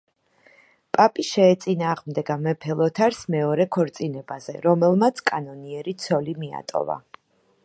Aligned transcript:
პაპი 0.97 1.25
შეეწინააღმდეგა 1.31 2.39
მეფე 2.47 2.79
ლოთარს 2.81 3.21
მეორე 3.37 3.69
ქორწინებაზე, 3.77 4.59
რომელმაც 4.67 5.27
კანონიერი 5.33 5.99
ცოლი 6.07 6.41
მიატოვა. 6.45 7.03